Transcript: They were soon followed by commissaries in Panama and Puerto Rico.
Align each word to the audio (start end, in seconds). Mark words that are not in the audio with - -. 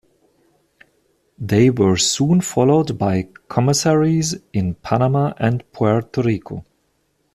They 1.37 1.69
were 1.69 1.95
soon 1.95 2.41
followed 2.41 2.97
by 2.97 3.29
commissaries 3.49 4.35
in 4.51 4.73
Panama 4.73 5.33
and 5.37 5.63
Puerto 5.73 6.23
Rico. 6.23 6.65